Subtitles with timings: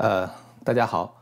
[0.00, 0.26] 呃，
[0.64, 1.14] 大家好，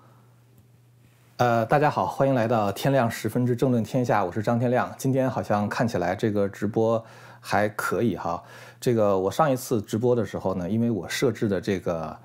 [1.38, 4.89] 呃，大家好，欢迎来到天亮十分之政论天下，我是张天亮。
[4.96, 7.04] 今天好像看起来这个直播
[7.41, 8.41] 还可以哈。
[8.79, 12.17] 这个我上一次直播的时候呢，因为我设置的这个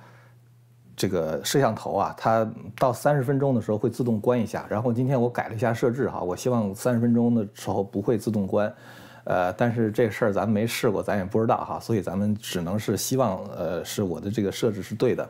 [0.96, 2.48] 这个摄像头啊，它
[2.78, 4.64] 到三十分钟的时候会自动关一下。
[4.70, 8.72] 然后今天我改了一下设置哈，我希望三十分钟的时候不会自动关。
[9.24, 15.28] 呃，但是这事儿咱们没试过，咱也不知道哈，所以咱们只能是希望呃是我的这个设置是对的。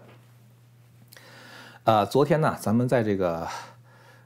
[1.86, 3.46] 呃，昨天呢，咱们在这个，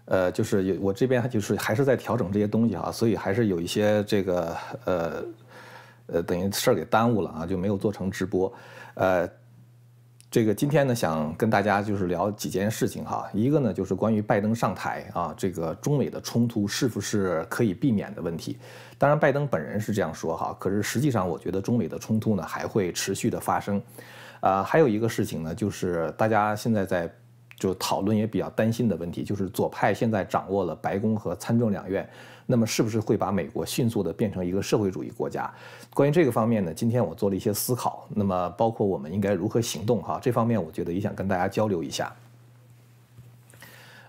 [0.06, 5.24] 呃，就是有我这边就是还是在调整这些东西啊，所以还是有一些这个呃
[6.06, 8.54] 呃，等于事儿给耽误了啊，就没有做成直播。
[8.94, 9.28] 呃，
[10.30, 18.60] 这个今天呢，想跟大家就是聊几件事情哈，一个呢就是关于拜登上台啊，这个中美的冲突是不是可以避免的问题。
[19.00, 23.82] 当然，拜登本人是这样说哈，可是实际上我觉得中美的冲突呢还会持续的发生。
[24.42, 27.12] 啊，还有一个事情呢，就是大家现在在。
[27.58, 32.08] 就讨论也比较担心的问题，就是左派现在掌握了白宫和参众两院，
[32.46, 35.52] 那么是不是会把美国迅速的变成一个社会主义国家？
[35.91, 42.16] 关于这个方面呢，今天我做了一些思考，那么包括我们应该如何行动哈，这方面我觉得也想跟大家交流一下。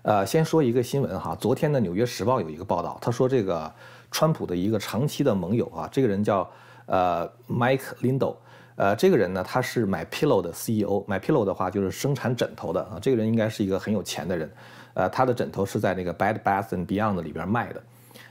[0.03, 3.73] 呃，先说一个新闻哈，昨天的《纽约时报》有一个报道，他说这个
[4.11, 6.47] 川普的一个长期的盟友啊，这个人叫
[6.85, 8.35] 呃 Mike Lindo。
[8.79, 11.03] 呃，这个人呢，他是买 Pillow 的 CEO。
[11.05, 12.97] 买 Pillow 的话，就是生产枕头的啊。
[13.01, 14.49] 这个人应该是一个很有钱的人。
[14.93, 17.83] 呃，他的枕头是在那个 Bed Bath and Beyond 里边卖的。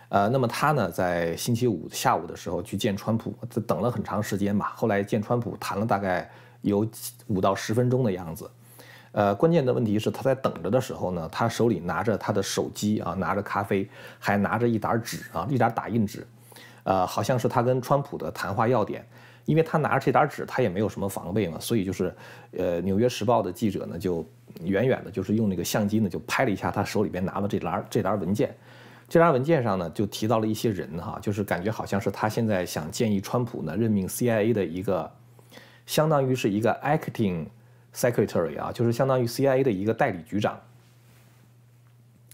[0.09, 3.35] 呃，那么他呢，在星期五下午的时候去见川普，
[3.67, 4.73] 等了很长时间吧。
[4.75, 6.31] 后来见川普谈了大概
[6.63, 6.89] 有
[7.27, 8.51] 五到十分钟的样子。
[9.13, 13.87] 呃，关键的问题是他在等着的时候呢，他手里拿着他的手机啊，拿着咖啡，
[14.19, 16.27] 还拿着一沓纸啊，一沓打印纸。
[16.85, 19.07] 呃，好像是他跟川普的谈话要点。
[19.49, 22.15] 因为他拿着这沓纸，他也没有什么防备嘛，所以就是，
[22.53, 24.23] 呃，《纽约时报》的记者呢，就
[24.63, 28.55] 远远的，就是用那个相机呢，就拍了一下他手里边拿的这沓这沓文件。
[29.09, 35.11] 这沓文件上呢，就提到了一些人哈，就是感觉好像是他现在想建议川普呢任命 CIA 的一个，
[35.87, 37.47] 相当于是一个 acting
[37.95, 40.61] secretary 啊，就是相当于 CIA 的一个代理局长。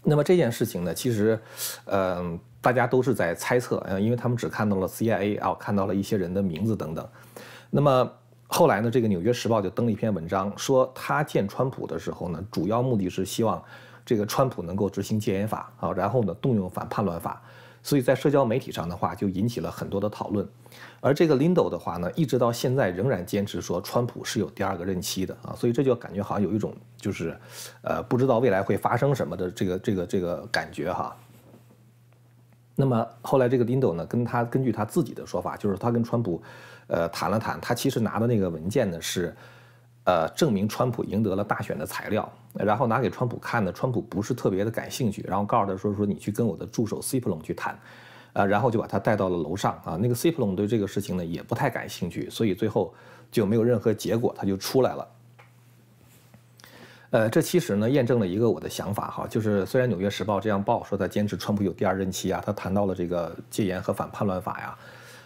[0.05, 1.39] 那么这件事情呢，其实，
[1.85, 2.39] 嗯。
[2.61, 7.07] 大家都是在猜测，嗯，因为他们只看到了 CIA 啊，看到了一些人的名字等等。
[7.69, 8.11] 那么
[8.47, 13.63] 后来呢，这个《纽约时报》就登了一篇文章，说他见川普的时候呢，主要目的是希望
[14.03, 17.39] 这个川普能够执行戒严法啊，然后呢动用反叛乱法。
[17.85, 20.43] 所以在社交媒体上的话，就引起了很多的讨论。
[21.01, 27.39] 而这个 Lindo 的话呢，一直到现在仍然坚持说川普是有第二个任期的啊，所以这就感觉好像有一种就是，
[27.83, 31.15] 呃，不知道未来会发生什么的这个这个这个感觉哈。
[32.75, 36.41] 那么后来这个 Lindo 呢，跟他根据他自己的说法，就是他跟川普，
[36.87, 39.31] 呃，谈了谈，他其实拿的那个文件呢是，
[40.05, 47.77] 呃，证明川普赢得了大选的材料，然后拿给川普看呢，川普不是特别的感兴趣，然后告诉他说说你去跟我的助手 c p l o n 去谈，
[48.33, 49.73] 呃，然后就把他带到了楼上。
[49.83, 52.93] 啊，那个 c p l o n 对这个事情呢也不太感兴趣，所以最后
[53.31, 55.07] 就没有任何结果，他就出来了。
[57.09, 64.77] 呃，这其实呢验证了一个我的想法哈，就是虽然《纽约时报》这样报说他坚持川普有第二任期啊，他谈到了这个戒严和反叛乱法呀，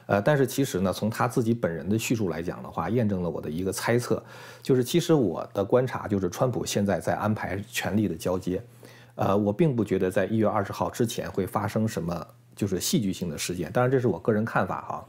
[0.10, 4.22] 呃，但是其实呢，从他自己本人的叙述来讲的话，验证了我的一个猜测，
[4.64, 8.60] 就是其实我的观察就是川普现在在安排权力的交接，
[9.14, 12.26] 呃，我并不觉得在一月二十号之前会发生什么
[12.56, 15.06] 就是戏剧性的事件，当然这是我个人看法哈。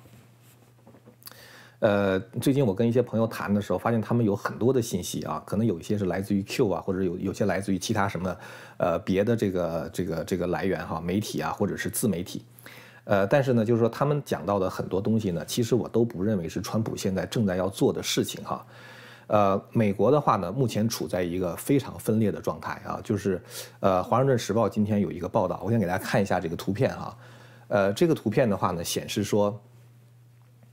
[1.79, 8.37] 呃，最近我跟一些朋友谈的时候，发现他们有很多的信息啊，可能有一些是来自于 Q 啊，或者有有些来自于其他什么，
[8.77, 12.45] 呃，别的这个这个这个来源哈，媒体啊，或者是自媒体，
[13.05, 18.67] 呃，但是呢，就是说他们讲到的很多东西呢，其实我都不认为是川普现在正在要做的事情哈。
[19.27, 23.41] 呃，美国的话呢，目前处在一个非常分裂的状态啊，就是
[23.81, 27.17] 呃，《华盛顿时报》今天有一个报道，我想给大家看一下这个图片哈，
[27.69, 29.61] 呃，这个图片的话呢，显示说。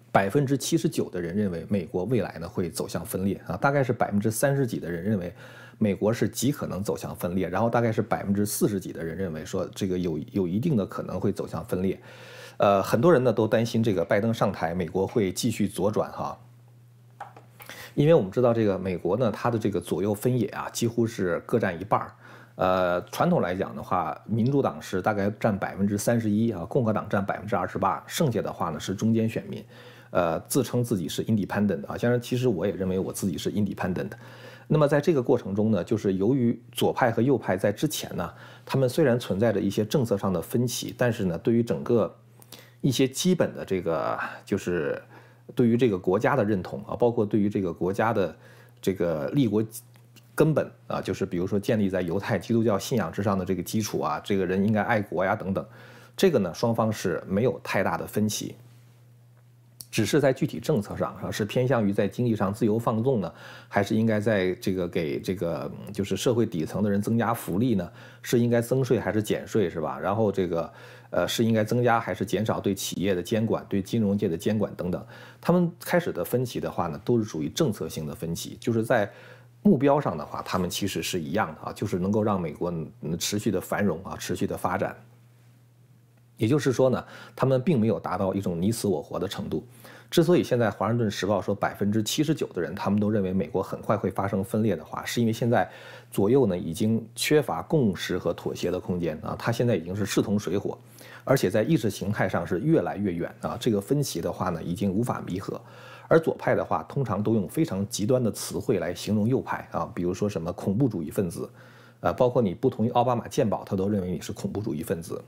[0.09, 5.31] 百分之七十九的人认为美国未来呢会走向分裂啊，大概是百分之三十几的人认为
[5.79, 11.99] 美国是极可能走向分裂，然后大概是百分之四十几的人认为说这个有有一定的可能会走向分裂，
[12.57, 16.37] 呃，很多人呢都担心这个拜登上台，美国会继续左转哈，
[17.93, 22.11] 因为我们知道这个美国呢它的这个左右分野啊几乎是各占一半儿，
[22.55, 29.63] 呃，传统来讲的话，民主党是大概占百分之三十一啊，共和党占百分之二十八，剩下的话呢是中间选民。
[30.09, 34.09] 呃，自称自己是 independent 啊，当然，其实我也认为我自己是 independent。
[34.69, 38.33] 那么在这个过程中呢，就是由于左派和右派在之前呢，
[38.65, 42.13] 他们虽然存在着一些政策上的分歧，但是呢，对于整个
[42.81, 45.01] 一些基本的这个，就是
[45.55, 48.35] 对于这个国家的认同啊，包括对于这个国家的
[48.81, 49.63] 这个立国
[50.35, 55.65] 根本啊，就是比如说建立在犹太基督教信仰之上的这个基础啊，这个人应该爱国呀等等，
[56.17, 58.53] 这个呢双方是没有太大的分歧。
[59.89, 63.33] 只是在具体政策上，是偏向于在经济上自由放纵呢，
[63.67, 67.89] 还是应该在这个给这个就是社会底层的人增加福利呢？
[68.21, 69.97] 是应该增税还是减税是吧？
[69.97, 70.71] 然后这个
[71.09, 75.05] 呃是应该增加还是减少对企业的监管、对金融界的监管等等？
[75.39, 79.09] 他们开始的分歧的话呢，都是属于政策性的分歧，就是在
[79.63, 82.73] 目标上的话，他们其实是一样的啊，就是能够让美国
[83.17, 84.95] 持续的繁荣啊，持续的发展。
[86.37, 87.03] 也就是说呢，
[87.35, 89.65] 他们并没有达到一种你死我活的程度。
[90.09, 95.69] 之所以现在《华盛顿时报》说百分之七十九的人他们都认为美国很快会发生分裂的话，是因为现在
[96.09, 100.77] 左右呢已经缺乏共识和妥协的空间啊，它现在已经是势同水火，
[101.25, 103.57] 而且在意识形态上是越来越远啊。
[103.59, 105.59] 这个分歧的话呢，已经无法弥合。
[106.07, 111.49] 而左派的话，通常都用非常极端的词汇来形容右派啊，比如说什么恐怖主义分子，
[111.99, 115.21] 呃，包括你不同意奥巴马鉴宝，他都认为你是恐怖主义分子。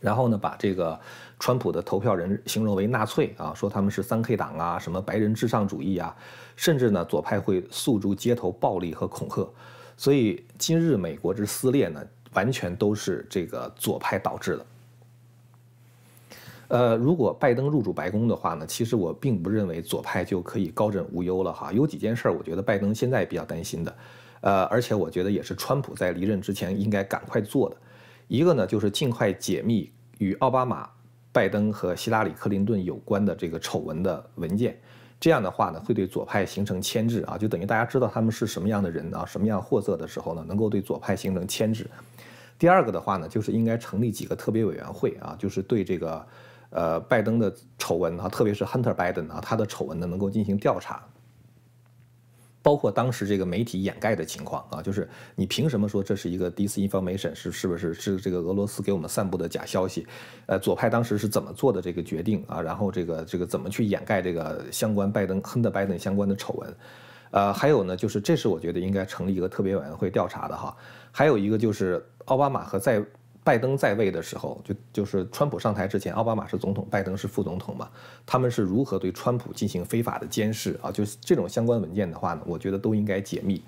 [0.00, 0.98] 然后呢，把这个
[1.38, 6.14] 川普的投票人形容为纳粹啊，说他们是三 K 党啊，什么白人至上主义啊，
[6.54, 9.48] 甚至呢，左派会诉诸街头暴力和恐吓。
[9.96, 12.00] 所以今日美国之撕裂呢，
[12.32, 14.66] 完全都是这个左派导致的。
[16.68, 21.72] 呃，如果拜登入主白宫的话呢，其实我并不认为左派就可以高枕无忧了哈。
[21.72, 23.96] 有几件事，我觉得拜登现在比较担心的，
[24.42, 27.76] 呃，而且我觉得也是川普在离任之前应该赶快做的。
[28.28, 30.88] 一个呢，就是尽快解密与奥巴马、
[31.32, 34.78] 拜登和希拉里·克林顿有关的这个丑闻的文件，
[35.18, 41.88] 这样的话呢，会对左派形成牵制啊，就等于大家知道他们是什么样的人啊，什么样货色的时候呢，能够对左派形成牵制。
[42.58, 46.26] 第二个的话呢，就是应该成立几个特别委员会啊，就是对这个
[46.70, 51.02] 呃拜登的丑闻啊，特别是 Hunter Biden 啊，他的丑闻呢，能够进行调查。
[52.68, 60.06] 包括当时这个媒体掩盖的情况啊，就是你凭什么说这是一个 disinformation 是是不是是这个俄罗斯给我们散布的假消息？
[60.44, 62.60] 呃，左派当时是怎么做的这个决定啊？
[62.60, 66.76] 然后这个这个怎么去掩盖这个相关拜登亨特拜登相关的丑闻？
[67.30, 70.76] 呃，还有呢，就是这是我觉得应该成立一个特别委员会调查的哈。
[71.10, 73.02] 还有一个就是奥巴马和在。
[73.48, 77.88] 拜登在位的时候，就就是川普上台之前，奥巴马是总统，拜登是副总统嘛？
[78.26, 80.92] 他们是如何对川普进行非法的监视啊？
[80.92, 83.62] 就是这种相关文件的话呢，我觉得都应该解密。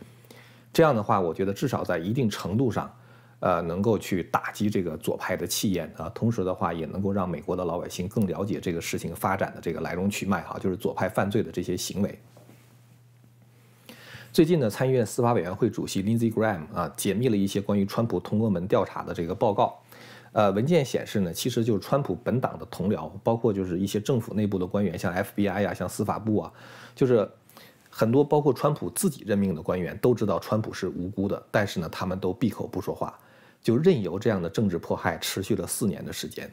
[0.71, 2.94] 这样的话，我觉得至少在一定程度上，
[3.38, 6.11] 呃，能够去打击这个左派的气焰啊。
[6.11, 12.21] 同时的话，也能够让美国的老百姓更了解这个事情发展的这个来龙去脉哈，就是左派犯罪的这些行为。
[14.32, 19.77] 最近呢，参议院司法委员会主席 Lindsey Graham 啊，解密了一些关于川普通俄门调查的这个报告。
[20.32, 26.53] 呃，文件显示呢，其实就是川普本党的同僚，包括就是一些政府内部的官员，像 FBI 呀，像司法部啊，
[26.94, 27.29] 就是
[27.91, 33.19] 很多包括川普自己任命的官员都知道川普是无辜的，但是呢，他们都闭口不说话，
[33.61, 36.49] 就任由这样的政治迫害持续了四年的时间。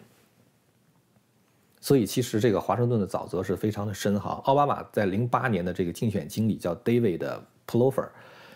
[1.80, 4.42] 所以其实这个华盛顿的沼泽是非常的深哈。
[4.46, 7.40] 奥巴马在零八年的这个竞选经理叫 David。
[7.68, 8.08] Plouffer，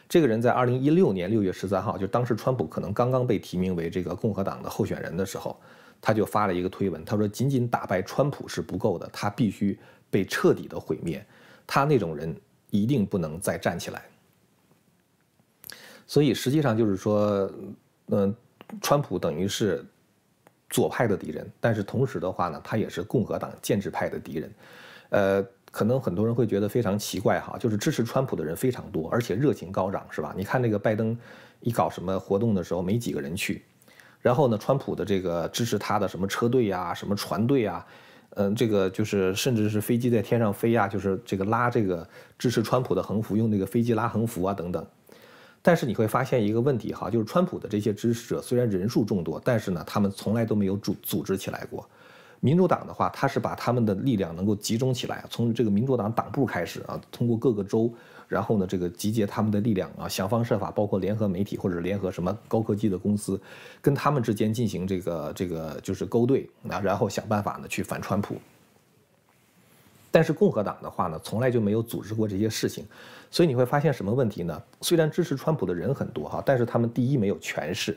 [0.08, 5.60] 这个人在二零一六年六月十三号，就当时川普可能刚刚被提名为这个共和党的候选人的时候，
[6.02, 9.78] 他就发了一个推文，他说：“仅仅打败川普是不够的，他必须
[10.10, 11.24] 被彻底的毁灭，
[11.68, 12.36] 他那种人
[12.70, 14.04] 一定不能再站起来。”
[16.08, 17.52] 所以实际上就是说，
[18.08, 18.34] 嗯，
[18.82, 19.86] 川普等于是
[20.70, 24.52] 左派的敌人，但是同时的话呢，他也是共和党建制派的敌人，
[25.10, 25.46] 呃。
[25.72, 30.34] 可能很多人会觉得非常奇怪哈，就是支持川普的人非常多，而且热情高涨，是吧？
[30.38, 31.18] 你看那个拜登
[31.62, 33.64] 一搞什么活动的时候，没几个人去。
[34.20, 37.88] 然后呢，川普的这个支持他的什么车队呀、什么船队啊，
[38.36, 44.86] 嗯，这个就是甚至是飞机在天上飞呀，就是这个拉这个支持川普的横幅，用那个飞机拉横幅啊等等。
[45.64, 51.88] 但是你会发现一个问题哈，就是川普的这些支持者虽然人数众多，但是呢，他们从来都没有组组织起来过。
[52.42, 57.94] 民主党的话，他是把他们的力量能够集中起来，从这个民主党党部开始啊，通过各个州，
[58.28, 63.40] 然后呢，这个集结他们的力量啊，想方设法，包括联合媒体或者联合什么高科技的公司，
[63.80, 68.36] 跟他们之间进行这个这个就是勾兑啊，然后想办法呢去反川普。
[70.10, 72.84] 但是共和党的话呢，从来就没有组织过这些事情，
[73.30, 74.60] 所以你会发现什么问题呢？
[74.82, 77.96] 虽然支持川普的人很多哈，但是他们第一没有权势。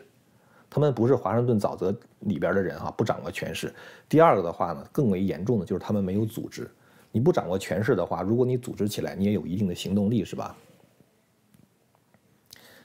[0.75, 3.73] 他们不是华盛顿沼泽里边的人哈，不掌握权势。
[4.09, 6.69] 第二个的话呢，更为严重的就是他们没有组织。
[7.13, 10.57] 你不掌握权势的话，如果你组织起来，你也有一定的行动力，是吧？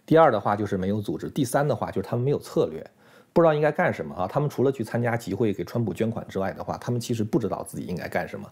[0.05, 1.31] 第二的话就是没有组织。
[1.31, 2.87] 第三的话就是他们没有策略，
[3.33, 4.27] 不知道应该干什么啊。
[4.27, 8.47] 他们除了去参加集会给川普捐款之外的话，他们其实不知道自己应该干什么。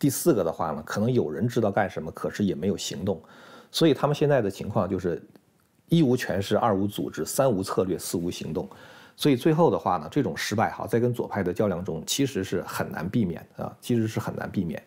[0.00, 3.22] 第四个的话呢，可能有人知道干什么，可是也没有行动。
[3.70, 5.22] 所以他们现在的情况就是
[5.90, 8.66] 一无权势，二无组织，三无策略，四无行动。
[9.14, 14.82] 所以最后的话呢，这种失败哈，在跟左派的较量中，其实是很难避免的，其实是很难避免。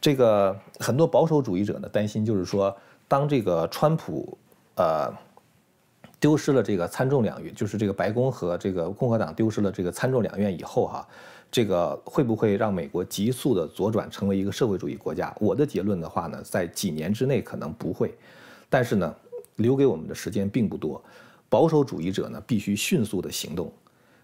[0.00, 2.74] 这个很多保守主义者呢担心，就是说，
[3.06, 4.38] 当这个川普
[4.76, 5.12] 呃
[6.18, 11.06] 丢失了这个参众两院，就是这个白宫和这个共和党丢失了这个参众两院以后哈，
[11.50, 15.34] 这个会不会让美国急速的左转成为一个社会主义国家？
[15.38, 18.14] 我的结论的话呢，在几年之内可能不会，
[18.70, 19.14] 但是呢，
[19.62, 21.02] 留给我们的时间并不多。
[21.48, 23.70] 保守主义者呢，必须迅速的行动，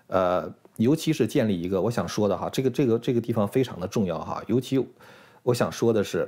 [0.06, 4.82] 呃，尤其是建立一个，我想说的哈，这个这个这个地方非常的重要哈，尤其
[5.42, 6.26] 我想说的是，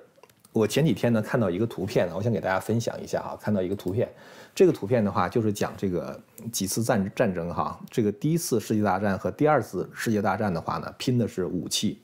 [0.53, 4.13] 我前几天呢看到一个图片呢，我想给大家分享一下哈，看到一个图片，
[4.55, 6.21] 这个图片的话就是讲这个
[6.53, 11.99] 几次战战争哈，这个第一次世界大战和第二次世界大战的话呢，拼的是武器，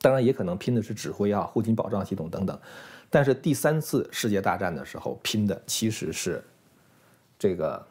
[0.00, 2.58] 当然也可能拼的是指挥啊、后勤保障系统等等，
[3.14, 6.42] 但是第三次世界大战的时候拼的其实是。
[7.36, 7.84] 这个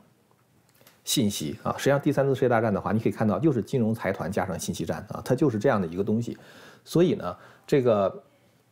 [1.03, 6.35] 信息啊，实际上第三次世界大战的话，你可以看到就是金融财团加上信息战啊，它就是这样的一个东西。
[6.83, 7.37] 所以呢，
[7.67, 8.23] 这个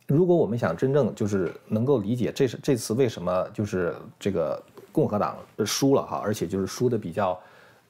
[0.08, 7.38] 如果我们想真正就是能够理解这是这次为什么就是这个共和党输了哈，而且就是输的比较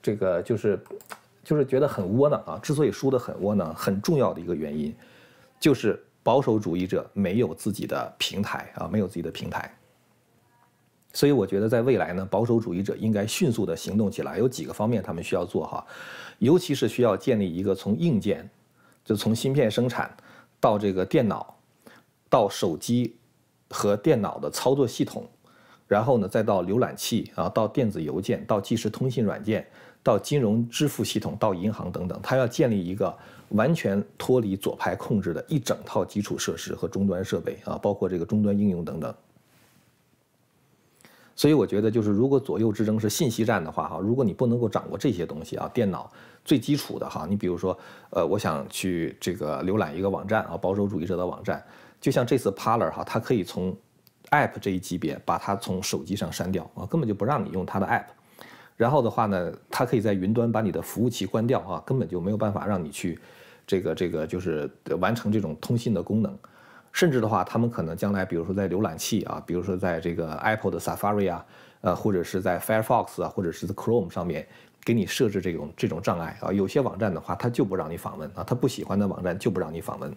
[0.03, 0.79] 这个就是
[1.43, 2.59] 就是觉得很窝囊啊。
[2.61, 4.95] 之所以输的很窝囊，很重要的一个原因
[5.59, 9.73] 就是保守主义者没有自己的平台啊，没有自己的平台。
[11.13, 14.39] 所以我觉得，在未来呢，保守主义者应该迅速的行动起来。
[14.39, 15.85] 有几个方面他们需要做哈，
[16.39, 18.49] 尤其是需要建立一个从硬件，
[19.05, 20.17] 就从芯片生产
[20.59, 21.55] 到这个电脑，
[22.31, 23.15] 到手机
[23.69, 25.29] 和电脑的操作系统，
[25.87, 29.69] 然后呢再到浏览器啊，到电子邮件，到即时通信软件，
[30.03, 33.17] 到金融支付系统，到银行等等，他要建立一个
[33.51, 39.15] 完全脱离左派控制的一整套基础设施和终端设备啊，包括这个终端应用等等。
[41.35, 46.11] 所以我觉得，就是如果左右之争是信息战的话，哈，如果你不能够掌握这些东西啊，电脑
[46.45, 47.77] 最基础的哈，你比如说，
[48.11, 51.65] 呃，我想去这个浏览一个网站啊，保守主义者的网站，
[52.01, 53.75] 就像这次 Parler 哈，它可以从
[54.31, 58.05] App 这一级别把它从手机上删掉啊，根本就不让你用它的 App，
[58.77, 63.19] 然后的话呢，它可以在云端把你的服务器关掉啊，根本就没有办法让你去
[63.67, 66.37] 这个这个就是完成这种通信的功能。
[66.93, 71.47] 甚至的话，他们可能将来，比如说在浏览器啊，比如说在这个 Apple 的 Safari 啊，
[71.81, 74.47] 呃，或者是在 Firefox 啊，或者是 Chrome 上面，
[74.85, 76.53] 给你设置这种这种障碍啊。
[76.53, 80.15] 有些网站的话，它就不让你访问啊，他不喜欢的网站就不让你访问，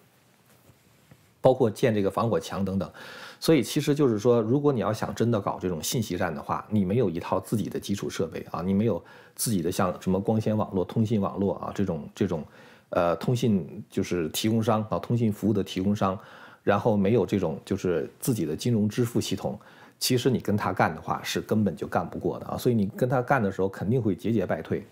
[1.46, 2.92] 包括建这个防火墙等等。
[3.40, 9.00] 所以其实就是说，如果你要想真的搞这种信息战的话，你没有一套自己的基础设备啊，你没有
[9.36, 12.44] 自己的像什么光纤网络、通信网络啊这种这种，
[12.90, 16.18] 呃，通信就是提供商啊，通信服务的提供商。
[16.64, 19.56] 然后没有这种就是自己的金融支付系统，
[20.00, 22.58] 其实你跟他干的话是根本就干不过的啊！
[22.58, 24.84] 所以你跟他干的时候肯定会节节败退。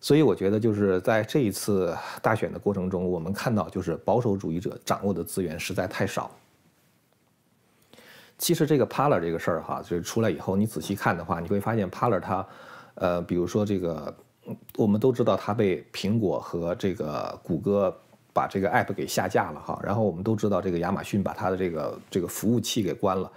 [0.00, 6.30] 所以我觉得就是在这一次大选的过程中，我们看到就是保守主义者掌握的资源实在太少。
[8.38, 12.46] 其实这个 Parler 这个事儿哈，就是出来以后你仔细看的话，你会发现 Parler 它，
[12.94, 14.14] 呃，比如说这个，
[14.76, 17.96] 我们都知道它被苹果和这个谷歌。
[18.30, 23.28] 把这个 app 给下架了哈，然后我们都知道这个亚马逊把它的这个这个服务器给关了，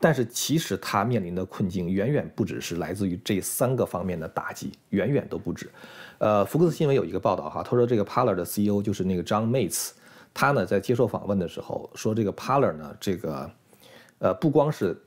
[0.00, 5.70] 但是其实它面临的困境远远不只是来自于这三个方面的打击，远远都不止。
[6.18, 9.90] 呃，福克斯新闻有一个报道哈，他说这个 Parler 的 CEO 就是那个 John Mates，
[10.34, 13.50] 他呢在接受访问的时候说这个 Parler 呢这个
[14.18, 15.00] 呃不光是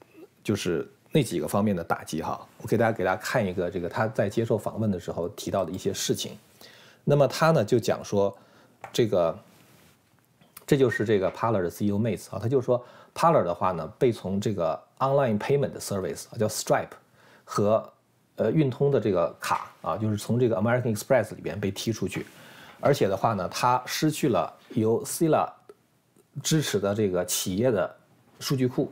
[0.43, 6.37] 就是那几个方面的打击哈，我给大家给大家看一个这个他在接受访问的时候提到的一些事情，
[7.03, 8.35] 那么他呢就讲说。
[8.91, 9.39] 这个，
[10.67, 12.85] 这就是这个 Parler 的 CEO Mates 啊，他就说
[13.15, 16.89] Parler 的话呢，被从这个 online payment service 叫 Stripe
[17.43, 17.87] 和
[18.35, 22.25] 呃运通的这个卡啊，就是从这个 American Express 里边被踢出去，
[22.79, 25.49] 而且的话呢，它失去了由 Sila
[26.41, 27.95] 支持的这个企业的
[28.39, 28.91] 数据库，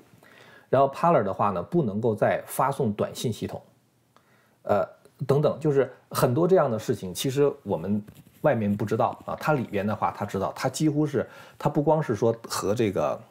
[0.70, 3.62] 然后 Parler 的话呢，不能够再发送短信系统，
[4.63, 4.88] 呃
[5.25, 8.04] 等等，就是很多这样的事情，其实我们。
[8.42, 13.22] 外面不知道啊，它里边的话，他知道，他几乎是，他不光是说和这个，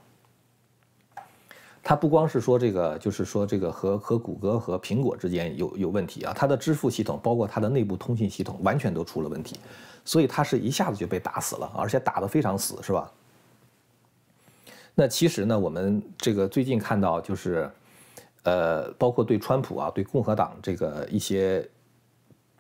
[1.82, 9.58] 他不光是说这个，就是说这个和和谷歌和苹果之间有有问题啊，它的支付系统，包括它的内部通信系统，完全都出了问题，
[10.04, 13.10] 所以它是一下子就被打死了，而且打得非常死，是吧？
[14.94, 17.70] 那其实呢，我们这个最近看到就是，
[18.42, 21.68] 呃，包括对川普啊，对共和党这个一些。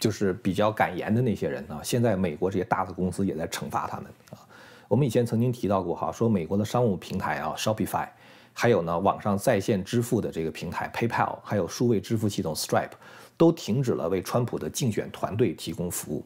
[0.00, 4.40] 就是比较敢言的那些人啊，现在美国这些大的公司也在惩罚他们啊。
[4.88, 8.08] 我们以前曾经提到过哈，说美国的商务平台啊，Shopify，
[8.52, 12.92] 还有呢网上在线支付的这个平台 PayPal，还有数位支付系统 Stripe，
[13.36, 16.24] 都停止了为川普的竞选团队提供服务。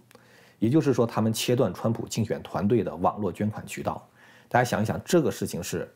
[0.59, 4.07] 也就是说，他们切断川普竞选团队的网络捐款渠道。
[4.49, 5.93] 大家想一想，这个事情是，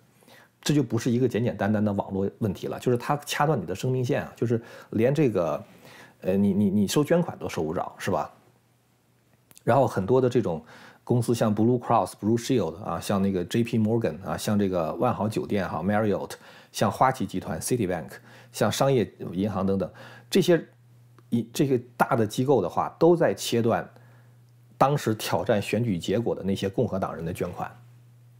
[0.61, 5.65] 这就不是一个简简单单的网络问题了，就是他掐断你的生命线啊，就是连这个，
[6.21, 8.31] 呃，你你你收捐款都收不着，是吧？
[9.65, 10.63] 然后很多的这种
[11.09, 13.79] 公司，像 Blue Cross、Blue Shield 啊，像那个 J.P.
[13.79, 16.33] Morgan 啊，像这个万豪酒店哈、Marriott，
[16.71, 18.11] 像花旗集团、Citibank，
[18.53, 19.91] 像商业银行等等，
[20.29, 20.63] 这些
[21.31, 23.89] 一这些大的机构的话，都在切断。
[24.77, 27.75] 当时挑战选举结果的那些共和党人的捐款，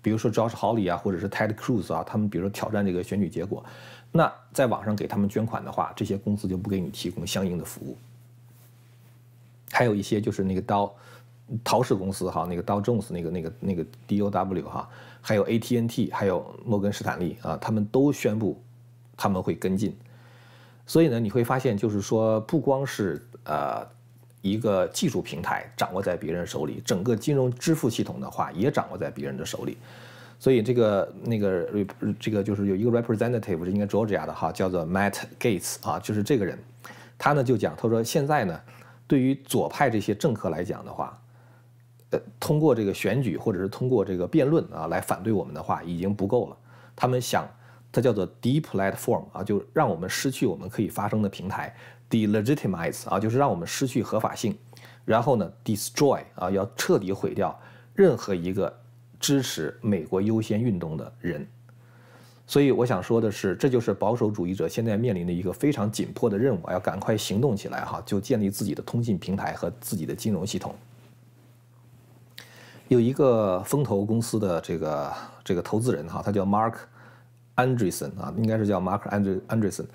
[0.03, 3.65] 比如说 Josh Hawley 啊，或者是 Ted Cruz 啊，他们比如说挑战这个选举结果，
[4.13, 7.97] 那在网上给他们捐款的话，这些公司就不给你提供相应的服务。
[9.73, 10.95] 还有一些就是那个刀
[11.63, 14.89] 陶氏公司哈，那个刀 Jones 那个那个那个 DOW 哈，
[15.21, 18.63] 还有 ATNT，还有摩根士坦利啊，他们都宣布
[19.17, 19.97] 他们会跟进。
[20.87, 23.87] 所以呢，你会发现就是说，不光是呃。
[24.41, 29.77] 一个技术平台掌握在别人手里，整个金融支付系统的话也掌握在别人的手里，
[30.39, 31.69] 所以这个那个
[32.21, 36.57] 这个就是有一个 representative 是应该 Georgia 的哈，叫做 Matt Gates 啊，就是这个人，
[37.19, 38.59] 他呢就讲，他说现在呢，
[39.09, 41.21] 对于左派这些政客来讲的话，
[42.41, 46.57] 通过这个选举或者是通过这个辩论啊来反对我们的话已经不够了，
[46.97, 47.47] 他们想，
[47.93, 51.75] 它叫做 deplatform 啊，就让我们失去我们可以发声的平台。
[52.11, 54.57] delegitimize 啊，就是让我们失去合法性，
[55.05, 57.55] 然后呢，destroy 啊，要彻底毁掉
[57.95, 58.75] 任何一个
[59.21, 61.47] 支持美国优先运动的人。
[62.47, 70.75] 所以我想说的是，这就是保守主义者现在面临的一个非常紧迫的任务，要赶快行动起来哈，就建立自己的通信平台和自己的金融系统。
[72.89, 75.13] 有一个风投公司的这个
[75.45, 76.75] 这个投资人哈，他叫 Mark
[77.57, 79.87] Andreessen 啊，应该是叫 Mark Andre Andreessen，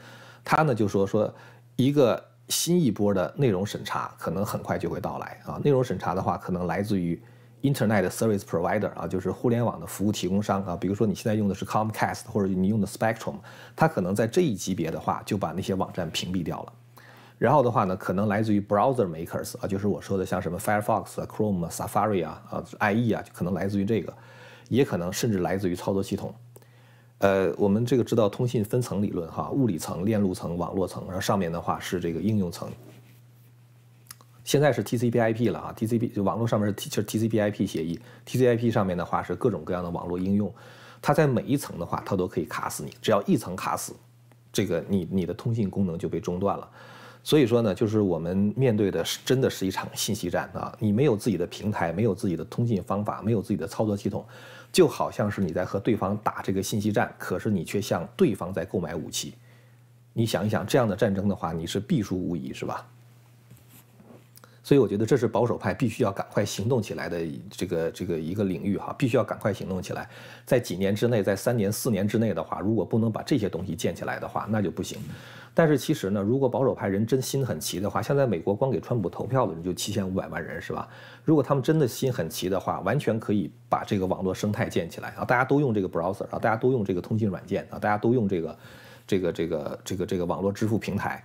[0.43, 1.33] 他呢就说说。
[1.75, 5.59] 一个新一波的内容审查可能很快就会到来啊！
[5.63, 7.20] 内容审查的话，可能来自于
[7.63, 10.77] Internet Service Provider 啊，就是互联网的服务提供商啊。
[10.79, 13.37] 比如说你现在用的是 Comcast 或者你用的 Spectrum，
[13.75, 16.74] 它可能在这一级别的话就把那些网站屏蔽掉了。
[17.44, 24.14] 然后的话呢，可能来自于 Browser Makers 啊，就是我说的像什么 Firefox 啊、Chrome 啊、Safari 啊、啊 IE 啊，就可能来自于这个，
[24.70, 26.34] 也可能甚至来自于操作系统。
[27.18, 32.72] 呃，我们这个知道通信分层理论哈，物理层、链路层、网络层，然后上面的话是这个应用层。
[34.46, 40.50] 现在是 TCP/IP 了啊，TCP 就网络上面是 T 就是 TCP/IP 协议，TCP/IP 上面的话是各种各样的网络应用，
[41.01, 43.94] 它在每一层的话它都可以卡死你，只要一层卡死，
[44.53, 46.70] 这个你你的通信功能就被中断了。
[47.24, 54.25] 所以说呢，就是我们面对的是真的是一场信息战啊，你没有自己的平台，没有自己的通信方法，没有自己的操作系统。
[54.74, 59.36] 就好像是你在和对方打这个信息战，可是你却向对方在购买武器。
[60.12, 62.86] 你想一想，这样的战争的话，你是必输无疑，是吧？
[64.64, 70.09] 所以我觉得这是保守派必须要赶快行动起来的这个这个一个领域哈，必须要赶快行动起来。
[70.46, 74.98] 在几年之内，在三年四年之内的话，如果不能把这些东西建起来的话，那就不行。
[75.53, 80.87] 但是其实呢，如果保守派人真心很齐的话，现在美国光给川普投票的人就七千五百万人，是吧？
[81.24, 85.24] 如果他们真的心很齐的话，完全可以把这个网络生态建起来啊！
[85.24, 88.57] 大家都用这个 browser 啊，大家都用这个通信软件啊，大家都用这个
[89.05, 91.24] 这个这个这个这个网络支付平台。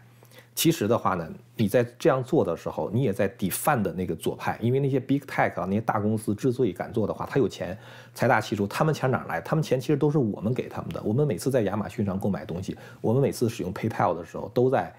[0.58, 7.78] 其实的话呢，你在这样做的时候，你也在 defend 那个左派，因为那些 big tech 啊，那些大公司之所以敢做的话，他有钱，
[8.12, 9.40] 财大气粗，他们钱哪来？
[9.40, 11.00] 他们钱其实都是我们给他们的。
[11.04, 14.92] 我们每次在亚马逊上购买东西，我们每次使用 PayPal 的时候，都在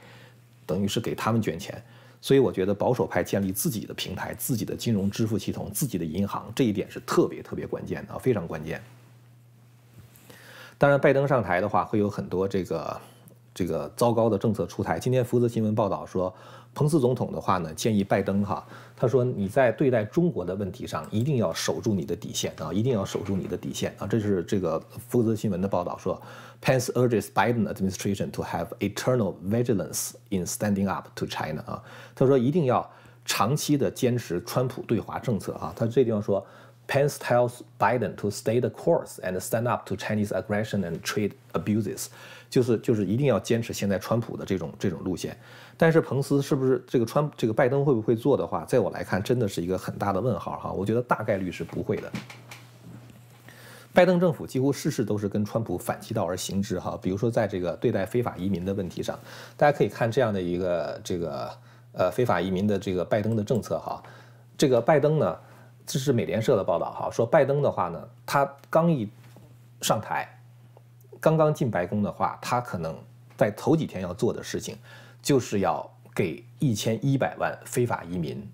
[0.65, 1.84] 等于是给他们捐钱。
[2.22, 8.82] 所以我觉得保守派建立自己的平台、自己的金融支付系统、自己的银行，这一点是特别特别关键的，非常关键。
[10.78, 12.98] 当然，拜登上台的话，会有很多这个。
[13.60, 14.98] 这个糟糕的政策出台。
[14.98, 16.34] 今天福斯新闻报道说，
[16.74, 24.08] 彭斯总统的话呢，建议拜登哈，他说你在对待中国的问题上一定要守住你的底线啊，一定要守住你的底线啊。
[24.08, 26.22] 这是这个福斯新闻的报道说
[26.63, 31.84] ，Pence urges Biden administration to have eternal vigilance in standing up to China 啊。
[32.15, 32.89] 他说一定要
[33.26, 35.74] 长期的坚持川普对华政策啊。
[35.76, 36.45] 他这地方说
[36.88, 42.06] ，Pence tells Biden to stay the course and stand up to Chinese aggression and trade abuses。
[42.50, 45.38] 就是就是一定要坚持现在川普的这种这种路线，
[45.78, 52.12] 但是彭斯是不是这个川这个拜登会不会做的话，在我来看真的是一个很大的问号哈，我觉得大概率是不会的。
[53.94, 59.20] 拜登政府几乎事事都是跟川普反其道而行之哈，比如说在这个对待非法移民的问题上，
[59.56, 61.52] 大家可以看这样的一个这个
[61.94, 64.02] 呃非法移民的这个拜登的政策哈，
[64.58, 65.38] 这个拜登呢，
[65.86, 69.08] 这是美联社的报道哈，说拜登的话呢，他刚一
[69.82, 70.28] 上台。
[71.20, 72.98] 刚刚进白宫的话，他可能
[73.38, 74.78] 在头几天要做的事情，
[75.22, 78.46] 就是要给一千一百万非法移民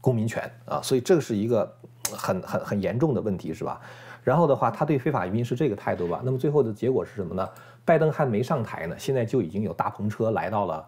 [0.00, 1.76] 公民权啊，所以这个是一个
[2.12, 3.80] 很很很严重的问题，是吧？
[4.22, 6.22] 然后的话，他对非法移民是这个态度吧？
[6.24, 7.48] 那么最后的结果是什么呢？
[7.84, 10.86] 拜登还没上台呢，现在就已经有大篷车来到了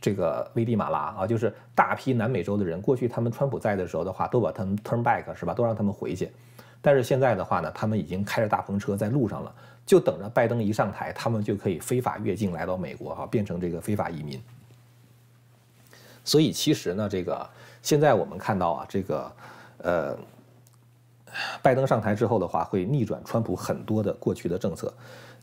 [0.00, 2.80] 这个危地马拉啊，就是大批南美洲的人。
[2.80, 5.52] 过去他们川普在的时候的话，都把他们 turn back 是吧？
[5.52, 6.30] 都让他们回去。
[6.80, 9.54] 但是现在的话呢，他们已经开着大篷车在路上了，
[9.88, 14.40] 就等着拜登一上台，他们就可以非法越境来到美国哈，变成这个非法移民。
[16.22, 17.48] 所以其实呢，这个
[17.82, 19.32] 现在我们看到啊，这个
[19.78, 20.18] 呃。
[21.62, 24.92] 拜登上台之后的话，会逆转川普很多的过去的政策。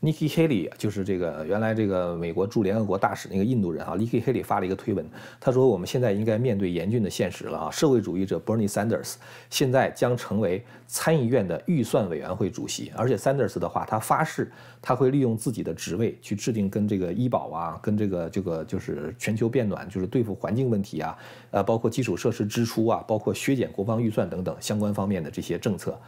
[0.02, 5.04] Nikki Haley 就是这个原来这个美国驻联合国大使那个印度人啊，Nikki Haley 发了一个推文，
[5.40, 9.14] 他说我们现在应该面对严峻的现实了啊，社会主义者 Bernie Sanders
[9.48, 21.16] 现在将成为参议院的预算委员会主席，而且 Sanders 的话，他发誓他会利用自己的职位去制定跟这个医保啊，跟这个这个就是全球变暖，就是对付环境问题啊，
[21.50, 25.98] 呃，包括基础设施支出啊，包括削减国防预算等等相关方面的这些政策。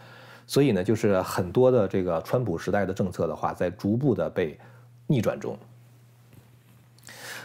[0.48, 4.58] 所以呢，就是很多的这个川普时代的政策的话，在逐步的被
[5.06, 5.56] 逆转中。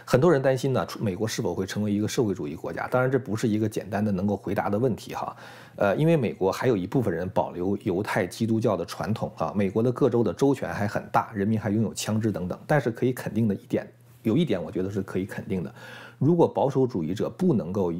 [0.06, 2.88] 很多人担心呢，美国是否会成为一个社会主义国家？
[2.88, 5.36] 当然，这不是一个简单的能够回答的问题哈。
[5.76, 12.58] 呃，因为美国还有一部分人保留犹太基督教的传统啊，美国的各州的州权还很大，人民还拥有枪支等等。
[12.66, 13.86] 但是可以肯定的一点，
[14.22, 15.74] 有一点我觉得是可以肯定的：
[16.18, 17.92] 如果保守主义者不能够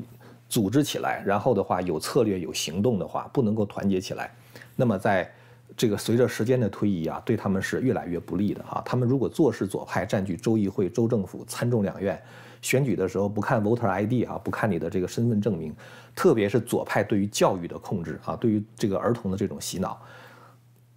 [0.48, 4.34] 组织起来，然后的话有策略、有行动的话，不能够团结起来。
[4.76, 5.30] 那么，在
[5.76, 8.82] 这个随着时间的推移啊，对他们是越来越不利的哈。
[8.84, 12.20] 他们如果做事左派，占据州议会、州政府、参众两院，
[12.60, 15.74] 选举的时候不看 voter ID 啊，不看你的这个身份证明，
[16.14, 20.00] 特别是左派对于教育的控制啊，对于这个儿童的这种洗脑，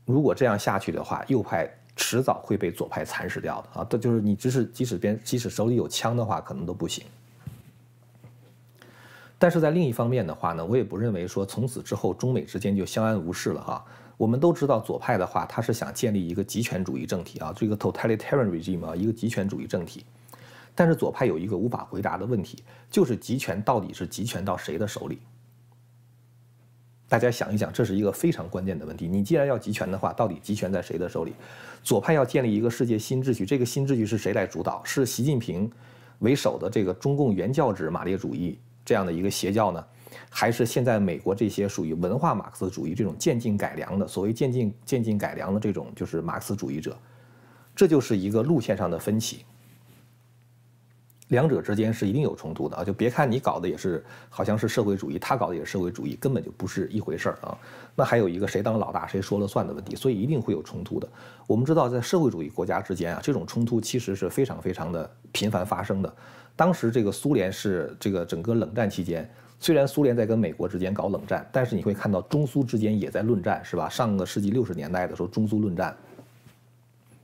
[0.06, 3.88] 如果这样下去的话，右派迟早会被左派蚕食掉的啊。
[3.90, 7.04] 这就是你即使即使边即使手里有枪的话，可能都不行。
[9.40, 13.86] 但是在另一方面的话呢，我也不认为说从此之后中美之间就相安无事了哈。
[14.18, 20.04] 我们都知道左派的话，他是想建立一个极权主义政体啊，这个 totalitarian regime 啊，一个极权主义政体。
[20.74, 25.20] 但是左派有一个无法回答的问题，就是集权到底是集权到谁的手里？
[27.08, 29.08] 大家想一想，这是一个非常关键的问题。
[29.08, 31.34] 你既然要集权的话，到底集权在谁的手里？
[31.84, 34.82] 左派要建立一个世界新秩序，这个新秩序是谁来主导？
[34.84, 35.72] 是习近平
[36.20, 38.58] 为首的这个中共原教旨马列主义？
[38.88, 39.86] 这样的一个邪教呢，
[40.30, 46.98] 还是现在美国这些属于文化马克思主义这种渐进改良的所谓渐进渐进改良的这种就是马克思主义者，
[47.76, 49.44] 这就是一个路线上的分歧。
[51.28, 52.86] 两者之间是一定有冲突的啊！
[52.86, 57.58] 就别看你搞的也是好像是社会主义，他搞的也是社会主义，根本就不是一回事儿啊！
[57.98, 61.10] 那还有一个谁当老大谁说了算的问题，所以一定会有冲突的。
[61.46, 66.16] 我们知道，在社会主义国家之间啊，这种冲突其实是非常非常的频繁发生的。
[66.58, 73.88] 当时这个苏联是这个整个冷战期间，虽然苏联在跟美国之间搞冷战，但是你会看到中苏之间也在论战，是吧？
[73.88, 75.96] 上个世纪六十年代的时候，中苏论战。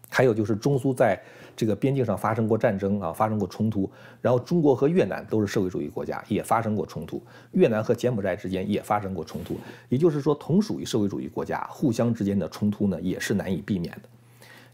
[0.07, 1.19] 还有就是中苏在
[1.55, 3.89] 这个边境上发生过战争啊，发生过冲突。
[4.21, 7.19] 然后中国和越南都是社会主义国家，也发生过冲突。
[7.53, 9.57] 越南和柬埔寨之间也发生过冲突。
[9.89, 14.09] 也就是说，同属于社会主义国家，互相之间的冲突呢，也是难以避免的。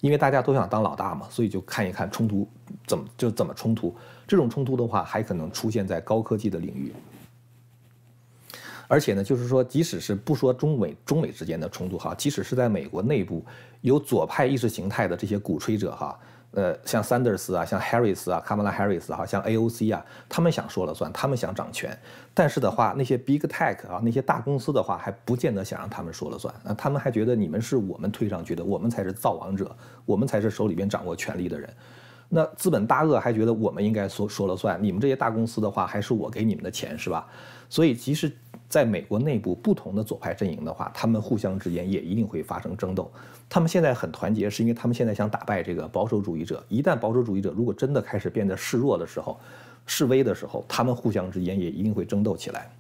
[0.02, 2.46] 因为大家都想当老大嘛，所以就看一看冲突
[2.86, 3.96] 怎么就怎么冲突。
[4.30, 6.94] 这种冲突的话，还可能出现在高科技的领域。
[8.88, 13.44] 而且呢，就是说，即使是不说中美中美之间的冲突哈，即使是在美国内部
[13.82, 16.20] 有左派意识形态的这些鼓吹者哈，
[16.52, 21.96] 呃，像 Sanders 啊，像 Harris 啊卡马拉 Harris 哈，像 AOC 啊，他们想说了算，他们想掌权。
[22.34, 26.54] 但是的话，那些 Big Tech 啊，那些大公司的话，还不见得想让他们说了算。
[26.64, 31.72] 那他们还觉得你们是我们推上去的，我们才是造王者，我们才是手里边掌握权力的人。
[32.30, 37.28] 那资本大鳄还觉得我们应该说说了算，你们这些大公司的话，还是我给你们的钱是吧？
[37.70, 38.32] 所以即使。
[38.70, 43.12] 在美国内部，不同的左派阵营的话，他们互相之间也一定会发生争斗。
[43.50, 46.64] 他们现在很团结，是因为他们现在想打败这个保守主义者。
[46.70, 49.40] 一旦保守主义者如果真的开始变得示弱的时候、
[49.88, 52.72] 示威的时候，他们互相之间也一定会争斗起来。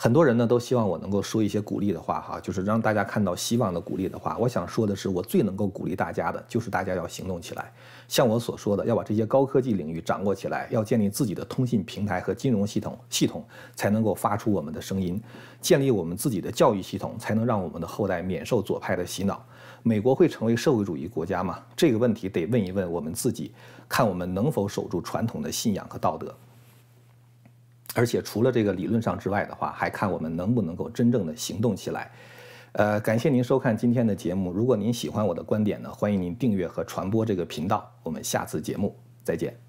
[0.00, 4.38] 很多人呢都希望我能够说一些鼓励的话，哈，就是让大家看到希望的鼓励的话。
[4.38, 7.72] 我想说的是，我最能够鼓励大家的，就是大家要行动起来。
[8.06, 15.18] 像我所说的，要把这些高科技领域掌握起来，要建立自己的通信平台和金融系统，系统才能够发出我们的声音；
[15.60, 19.44] 建立我们自己的教育系统，才能让我们的后代免受左派的洗脑。
[19.82, 21.58] 美国会成为社会主义国家吗？
[21.74, 23.50] 这个问题得问一问我们自己，
[23.88, 26.32] 看我们能否守住传统的信仰和道德。
[27.94, 32.10] 而且除了这个理论上之外的话，还看我们能不能够真正的行动起来。
[32.72, 34.52] 呃，感谢您收看今天的节目。
[34.52, 37.90] 如果您喜欢我的观点呢，欢迎您订阅和传播这个频道。
[38.02, 39.67] 我们下次节目再见。